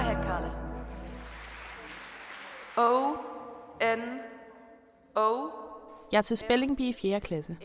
ahead, 0.00 0.24
Carla. 0.24 0.50
O, 2.76 3.16
N, 3.96 4.20
O, 5.16 5.48
Jeg 6.12 6.18
er 6.18 6.22
til 6.22 6.36
spelling 6.36 6.80
i 6.80 6.92
4. 6.92 7.20
klasse. 7.20 7.56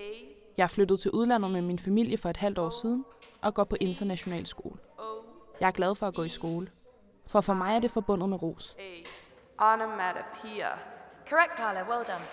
Jeg 0.57 0.63
er 0.63 0.67
flyttet 0.67 0.99
til 0.99 1.11
udlandet 1.11 1.51
med 1.51 1.61
min 1.61 1.79
familie 1.79 2.17
for 2.17 2.29
et 2.29 2.37
halvt 2.37 2.57
år 2.57 2.69
siden 2.69 3.05
og 3.41 3.53
går 3.53 3.63
på 3.63 3.75
international 3.81 4.45
skole. 4.45 4.77
Jeg 5.59 5.67
er 5.67 5.71
glad 5.71 5.95
for 5.95 6.07
at 6.07 6.15
gå 6.15 6.23
i 6.23 6.29
skole, 6.29 6.67
for 7.27 7.41
for 7.41 7.53
mig 7.53 7.75
er 7.75 7.79
det 7.79 7.91
forbundet 7.91 8.29
med 8.29 8.41
ros. 8.43 8.75
Onomatopoeia. 9.59 10.67
Correct, 11.29 11.57
Carla. 11.57 11.79
Well 11.89 12.05
done. 12.07 12.25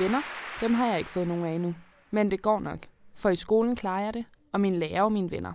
Venner, 0.00 0.20
dem 0.60 0.74
har 0.74 0.86
jeg 0.86 0.98
ikke 0.98 1.10
fået 1.10 1.28
nogen 1.28 1.44
af 1.44 1.50
endnu. 1.50 1.74
Men 2.10 2.30
det 2.30 2.42
går 2.42 2.60
nok, 2.60 2.78
for 3.16 3.28
i 3.28 3.36
skolen 3.36 3.76
klarer 3.76 4.04
jeg 4.04 4.14
det, 4.14 4.24
og 4.52 4.60
mine 4.60 4.78
lærer 4.78 5.02
og 5.02 5.12
mine 5.12 5.30
venner. 5.30 5.52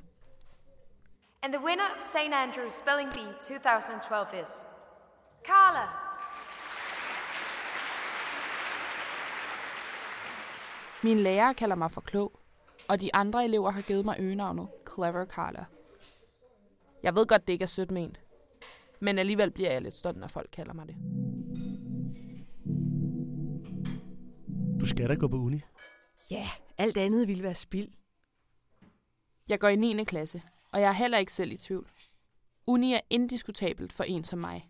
And 1.44 1.54
the 1.54 1.60
winner 1.60 1.84
of 1.98 2.04
St. 2.04 2.34
Andrews 2.34 2.74
Spelling 2.74 3.10
Bee 3.10 3.34
2012 3.42 4.34
is 4.44 4.66
Carla. 5.48 5.88
Mine 11.04 11.22
lærere 11.22 11.54
kalder 11.54 11.76
mig 11.76 11.92
for 11.92 12.02
klog, 12.02 12.40
og 12.88 13.02
de 13.02 13.16
andre 13.16 13.46
elever 13.46 13.72
har 13.72 13.82
givet 13.82 14.06
mig 14.06 14.16
øgenavnet 14.20 14.68
Clever 14.94 15.26
Carla. 15.26 15.66
Jeg 17.04 17.16
ved 17.16 17.26
godt, 17.26 17.48
det 17.48 17.54
ikke 17.54 17.64
er 17.64 17.68
sødt 17.68 17.92
ment, 17.92 18.20
men 19.00 19.20
alligevel 19.20 19.52
bliver 19.52 19.72
jeg 19.72 19.82
lidt 19.82 19.98
stolt, 19.98 20.18
når 20.18 20.28
folk 20.28 20.50
kalder 20.52 20.74
mig 20.74 20.88
det. 20.88 20.96
Du 24.80 24.86
skal 24.86 25.10
da 25.10 25.16
gå 25.16 25.28
på 25.28 25.38
uni. 25.38 25.62
Ja, 26.32 26.50
alt 26.78 26.98
andet 26.98 27.28
ville 27.28 27.44
være 27.44 27.56
spild. 27.56 27.88
Jeg 29.50 29.60
går 29.60 29.68
i 29.68 29.76
9. 29.76 30.04
klasse, 30.04 30.42
og 30.72 30.82
jeg 30.82 30.88
er 30.88 30.94
heller 30.94 31.18
ikke 31.18 31.34
selv 31.34 31.52
i 31.52 31.58
tvivl. 31.58 31.88
Uni 32.68 32.94
er 32.94 33.02
indiskutabelt 33.10 33.94
for 33.94 34.04
en 34.04 34.24
som 34.24 34.40
mig. 34.40 34.70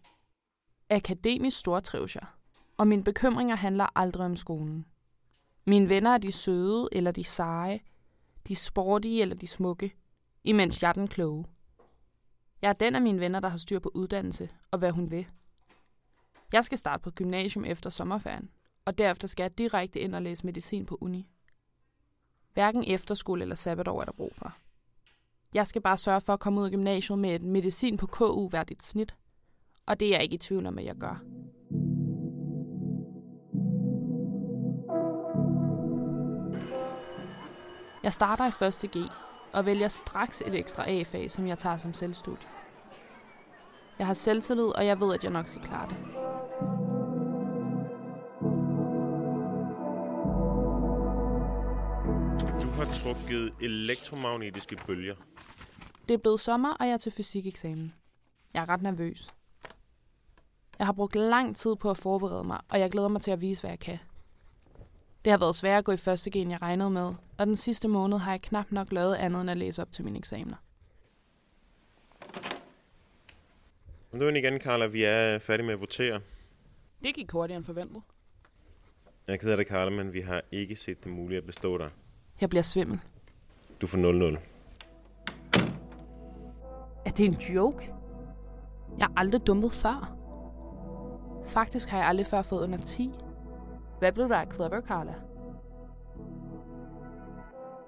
Akademisk 0.89 1.59
stortrives 1.59 2.15
jeg, 2.15 2.25
og 2.77 2.87
mine 2.87 3.03
bekymringer 3.03 3.55
handler 3.55 3.87
aldrig 3.97 4.25
om 4.25 4.35
skolen. 4.35 4.85
Mine 5.65 5.89
venner 5.89 6.09
er 6.09 6.17
de 6.17 6.31
søde 6.31 6.89
eller 6.91 7.11
de 7.11 7.23
seje, 7.23 7.79
de 8.47 8.55
sportige 8.55 9.21
eller 9.21 9.35
de 9.35 9.47
smukke, 9.47 9.95
imens 10.43 10.83
jeg 10.83 10.89
er 10.89 10.93
den 10.93 11.07
kloge. 11.07 11.45
Jeg 12.61 12.69
er 12.69 12.73
den 12.73 12.95
af 12.95 13.01
mine 13.01 13.19
venner, 13.19 13.39
der 13.39 13.49
har 13.49 13.57
styr 13.57 13.79
på 13.79 13.91
uddannelse 13.93 14.49
og 14.71 14.79
hvad 14.79 14.91
hun 14.91 15.11
vil. 15.11 15.27
Jeg 16.53 16.63
skal 16.65 16.77
starte 16.77 17.03
på 17.03 17.11
gymnasium 17.11 17.65
efter 17.65 17.89
sommerferien, 17.89 18.49
og 18.85 18.97
derefter 18.97 19.27
skal 19.27 19.43
jeg 19.43 19.57
direkte 19.57 19.99
ind 19.99 20.15
og 20.15 20.21
læse 20.21 20.45
medicin 20.45 20.85
på 20.85 20.97
uni. 21.01 21.29
Hverken 22.53 22.83
efterskole 22.87 23.41
eller 23.41 23.55
sabbatår 23.55 24.01
er 24.01 24.05
der 24.05 24.11
brug 24.11 24.35
for. 24.35 24.57
Jeg 25.53 25.67
skal 25.67 25.81
bare 25.81 25.97
sørge 25.97 26.21
for 26.21 26.33
at 26.33 26.39
komme 26.39 26.59
ud 26.59 26.65
af 26.65 26.71
gymnasiet 26.71 27.19
med 27.19 27.35
et 27.35 27.43
medicin 27.43 27.97
på 27.97 28.07
KU-værdigt 28.07 28.83
snit. 28.83 29.15
Og 29.85 29.99
det 29.99 30.07
er 30.07 30.11
jeg 30.11 30.23
ikke 30.23 30.35
i 30.35 30.37
tvivl 30.37 30.65
om, 30.65 30.79
at 30.79 30.85
jeg 30.85 30.95
gør. 30.95 31.23
Jeg 38.03 38.13
starter 38.13 38.45
i 38.45 38.87
1. 38.87 38.91
G 38.91 38.97
og 39.53 39.65
vælger 39.65 39.87
straks 39.87 40.43
et 40.45 40.55
ekstra 40.55 40.89
A-fag, 40.89 41.31
som 41.31 41.47
jeg 41.47 41.57
tager 41.57 41.77
som 41.77 41.93
selvstudie. 41.93 42.49
Jeg 43.99 44.07
har 44.07 44.13
selvtillid, 44.13 44.65
og 44.65 44.85
jeg 44.85 44.99
ved, 44.99 45.13
at 45.13 45.23
jeg 45.23 45.31
nok 45.31 45.47
skal 45.47 45.61
klare 45.61 45.87
det. 45.87 46.20
Har 52.81 52.99
trukket 52.99 53.53
elektromagnetiske 53.61 54.77
bølger. 54.87 55.15
Det 56.07 56.13
er 56.13 56.17
blevet 56.17 56.39
sommer, 56.39 56.73
og 56.73 56.87
jeg 56.87 56.93
er 56.93 56.97
til 56.97 57.11
fysikeksamen. 57.11 57.93
Jeg 58.53 58.61
er 58.61 58.69
ret 58.69 58.81
nervøs. 58.81 59.29
Jeg 60.79 60.87
har 60.87 60.93
brugt 60.93 61.15
lang 61.15 61.55
tid 61.55 61.75
på 61.75 61.89
at 61.89 61.97
forberede 61.97 62.43
mig, 62.43 62.61
og 62.69 62.79
jeg 62.79 62.91
glæder 62.91 63.07
mig 63.07 63.21
til 63.21 63.31
at 63.31 63.41
vise, 63.41 63.61
hvad 63.61 63.71
jeg 63.71 63.79
kan. 63.79 63.97
Det 65.25 65.31
har 65.31 65.37
været 65.37 65.55
svært 65.55 65.77
at 65.77 65.85
gå 65.85 65.91
i 65.91 65.97
første 65.97 66.29
G, 66.29 66.35
end 66.35 66.51
jeg 66.51 66.61
regnede 66.61 66.89
med, 66.89 67.13
og 67.37 67.47
den 67.47 67.55
sidste 67.55 67.87
måned 67.87 68.17
har 68.17 68.31
jeg 68.31 68.41
knap 68.41 68.71
nok 68.71 68.91
lavet 68.91 69.15
andet 69.15 69.41
end 69.41 69.51
at 69.51 69.57
læse 69.57 69.81
op 69.81 69.91
til 69.91 70.05
mine 70.05 70.17
eksamener. 70.17 70.57
Nu 74.11 74.25
er 74.25 74.29
igen, 74.29 74.59
Carla. 74.59 74.85
Vi 74.85 75.03
er 75.03 75.39
færdige 75.39 75.65
med 75.65 75.73
at 75.73 75.81
votere. 75.81 76.21
Det 77.03 77.15
gik 77.15 77.31
hurtigere 77.31 77.57
end 77.57 77.65
forventet. 77.65 78.01
Jeg 79.27 79.33
er 79.33 79.37
ked 79.37 79.51
af 79.51 79.57
det, 79.57 79.67
Carla, 79.67 79.89
men 79.89 80.13
vi 80.13 80.21
har 80.21 80.41
ikke 80.51 80.75
set 80.75 81.03
det 81.03 81.11
muligt 81.11 81.37
at 81.37 81.45
bestå 81.45 81.77
dig. 81.77 81.89
Jeg 82.41 82.49
bliver 82.49 82.63
svimmel. 82.63 82.99
Du 83.81 83.87
får 83.87 83.97
0-0. 84.33 84.39
Er 87.05 87.11
det 87.11 87.25
en 87.25 87.33
joke? 87.33 87.93
Jeg 88.97 89.05
har 89.05 89.13
aldrig 89.17 89.47
dummet 89.47 89.71
før. 89.71 90.15
Faktisk 91.47 91.89
har 91.89 91.97
jeg 91.97 92.07
aldrig 92.07 92.25
før 92.25 92.41
fået 92.41 92.63
under 92.63 92.77
10. 92.77 93.11
Hvad 93.99 94.11
blev 94.11 94.29
der 94.29 94.35
af 94.35 94.47
clever, 94.53 94.81
Carla? 94.81 95.13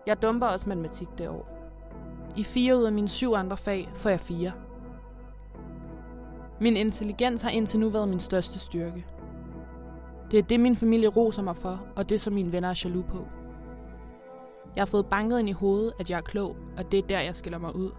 Jeg 0.07 0.21
dumper 0.21 0.47
også 0.47 0.69
matematik 0.69 1.07
det 1.17 1.29
år. 1.29 1.49
I 2.37 2.43
fire 2.43 2.77
ud 2.77 2.83
af 2.83 2.91
mine 2.91 3.09
syv 3.09 3.33
andre 3.33 3.57
fag 3.57 3.89
får 3.95 4.09
jeg 4.09 4.19
fire. 4.19 4.51
Min 6.59 6.77
intelligens 6.77 7.41
har 7.41 7.49
indtil 7.49 7.79
nu 7.79 7.89
været 7.89 8.07
min 8.07 8.19
største 8.19 8.59
styrke. 8.59 9.05
Det 10.31 10.39
er 10.39 10.43
det, 10.43 10.59
min 10.59 10.75
familie 10.75 11.07
roser 11.07 11.41
mig 11.41 11.55
for, 11.57 11.85
og 11.95 12.09
det, 12.09 12.21
som 12.21 12.33
mine 12.33 12.51
venner 12.51 12.69
er 12.69 12.81
jaloux 12.85 13.05
på. 13.05 13.27
Jeg 14.75 14.81
har 14.81 14.85
fået 14.85 15.06
banket 15.06 15.39
ind 15.39 15.50
i 15.50 15.51
hovedet, 15.51 15.94
at 16.00 16.09
jeg 16.09 16.17
er 16.17 16.22
klog, 16.22 16.56
og 16.78 16.91
det 16.91 16.97
er 16.97 17.07
der, 17.07 17.19
jeg 17.19 17.35
skiller 17.35 17.59
mig 17.59 17.75
ud. 17.75 17.91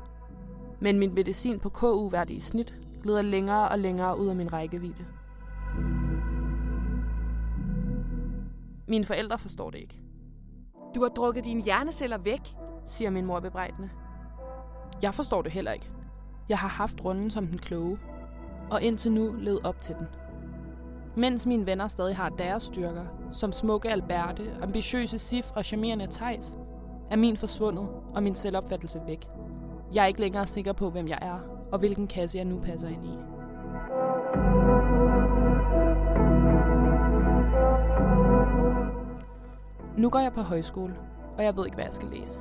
Men 0.80 0.98
min 0.98 1.14
medicin 1.14 1.58
på 1.60 1.68
KU-værdige 1.68 2.40
snit 2.40 2.74
glider 3.02 3.22
længere 3.22 3.68
og 3.68 3.78
længere 3.78 4.18
ud 4.18 4.28
af 4.28 4.36
min 4.36 4.52
rækkevidde. 4.52 5.06
Mine 8.88 9.04
forældre 9.04 9.38
forstår 9.38 9.70
det 9.70 9.78
ikke, 9.78 10.00
Du 10.94 11.02
har 11.02 11.08
drukket 11.08 11.44
dine 11.44 11.62
hjerneceller 11.64 12.18
væk. 12.18 12.40
siger 12.86 13.10
min 13.10 13.26
mor 13.26 13.40
bebrejdende. 13.40 13.90
Jeg 15.02 15.14
forstår 15.14 15.42
det 15.42 15.52
heller 15.52 15.72
ikke. 15.72 15.90
Jeg 16.48 16.58
har 16.58 16.68
haft 16.68 17.04
runden 17.04 17.30
som 17.30 17.46
den 17.46 17.58
kloge, 17.58 17.98
og 18.70 18.82
indtil 18.82 19.12
nu 19.12 19.32
led 19.38 19.64
op 19.64 19.80
til 19.80 19.94
den. 19.94 20.06
Mens 21.16 21.46
mine 21.46 21.66
venner 21.66 21.88
stadig 21.88 22.16
har 22.16 22.28
deres 22.28 22.62
styrker, 22.62 23.04
som 23.32 23.52
smukke 23.52 23.90
Alberte, 23.90 24.56
ambitiøse 24.62 25.18
Sif 25.18 25.50
og 25.56 25.64
charmerende 25.64 26.06
Tejs, 26.06 26.56
er 27.10 27.16
min 27.16 27.36
forsvundet 27.36 27.88
og 28.14 28.22
min 28.22 28.34
selvopfattelse 28.34 29.00
væk. 29.06 29.28
Jeg 29.94 30.02
er 30.02 30.06
ikke 30.06 30.20
længere 30.20 30.46
sikker 30.46 30.72
på, 30.72 30.90
hvem 30.90 31.08
jeg 31.08 31.18
er, 31.22 31.38
og 31.72 31.78
hvilken 31.78 32.06
kasse 32.06 32.38
jeg 32.38 32.44
nu 32.44 32.58
passer 32.58 32.88
ind 32.88 33.06
i. 33.06 33.14
Nu 40.00 40.10
går 40.10 40.18
jeg 40.18 40.32
på 40.32 40.40
højskole, 40.40 40.96
og 41.38 41.44
jeg 41.44 41.56
ved 41.56 41.64
ikke, 41.64 41.74
hvad 41.74 41.84
jeg 41.84 41.94
skal 41.94 42.08
læse. 42.08 42.40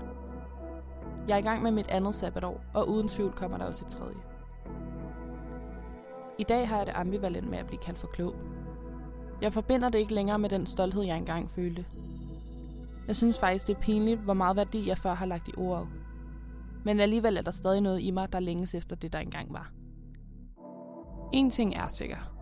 Jeg 1.27 1.33
er 1.33 1.37
i 1.37 1.41
gang 1.41 1.63
med 1.63 1.71
mit 1.71 1.87
andet 1.87 2.15
sabbatår, 2.15 2.61
og 2.73 2.89
uden 2.89 3.07
tvivl 3.07 3.31
kommer 3.31 3.57
der 3.57 3.65
også 3.65 3.85
et 3.85 3.91
tredje. 3.91 4.15
I 6.37 6.43
dag 6.43 6.67
har 6.67 6.77
jeg 6.77 6.85
det 6.85 6.93
ambivalent 6.95 7.49
med 7.49 7.57
at 7.57 7.67
blive 7.67 7.79
kaldt 7.79 7.99
for 7.99 8.07
klog. 8.07 8.33
Jeg 9.41 9.53
forbinder 9.53 9.89
det 9.89 9.99
ikke 9.99 10.13
længere 10.13 10.39
med 10.39 10.49
den 10.49 10.65
stolthed, 10.65 11.03
jeg 11.03 11.17
engang 11.17 11.51
følte. 11.51 11.85
Jeg 13.07 13.15
synes 13.15 13.39
faktisk, 13.39 13.67
det 13.67 13.75
er 13.75 13.79
pinligt, 13.79 14.19
hvor 14.19 14.33
meget 14.33 14.55
værdi 14.55 14.87
jeg 14.87 14.97
før 14.97 15.13
har 15.13 15.25
lagt 15.25 15.47
i 15.47 15.53
ordet. 15.57 15.87
Men 16.85 16.99
alligevel 16.99 17.37
er 17.37 17.41
der 17.41 17.51
stadig 17.51 17.81
noget 17.81 18.01
i 18.01 18.11
mig, 18.11 18.33
der 18.33 18.39
længes 18.39 18.75
efter 18.75 18.95
det, 18.95 19.13
der 19.13 19.19
engang 19.19 19.53
var. 19.53 19.71
En 21.33 21.49
ting 21.49 21.75
er 21.75 21.87
sikker. 21.87 22.33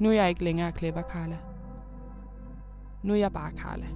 Nu 0.00 0.08
er 0.08 0.12
jeg 0.12 0.28
ikke 0.28 0.44
længere 0.44 0.72
Clever 0.78 1.02
Carla. 1.02 1.38
Nu 3.02 3.12
er 3.12 3.18
jeg 3.18 3.32
bare 3.32 3.50
Carla. 3.50 3.86